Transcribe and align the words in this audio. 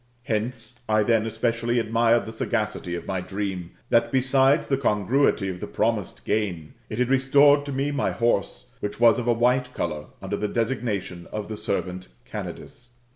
Hence, 0.23 0.79
I 0.89 1.03
then 1.03 1.27
especially 1.27 1.77
admired 1.77 2.25
the 2.25 2.31
sagacity 2.31 2.95
of 2.95 3.05
my 3.05 3.21
dream, 3.21 3.73
that, 3.91 4.11
besides 4.11 4.65
the 4.65 4.75
congruity 4.75 5.47
of 5.47 5.59
the 5.59 5.67
promised 5.67 6.25
gain, 6.25 6.73
it 6.89 6.97
had 6.97 7.11
restored 7.11 7.67
to 7.67 7.71
me 7.71 7.91
my 7.91 8.09
horse, 8.09 8.71
which 8.79 8.99
was 8.99 9.19
of 9.19 9.27
a 9.27 9.31
white 9.33 9.75
colour, 9.75 10.05
under 10.19 10.37
the 10.37 10.47
designation 10.47 11.27
of 11.31 11.49
the 11.49 11.55
servant 11.55 12.07
Candidus. 12.25 12.93